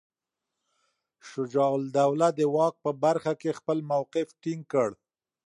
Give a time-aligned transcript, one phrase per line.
[1.29, 4.89] شجاع الدوله د واک په برخه کې خپل موقف ټینګ کړ.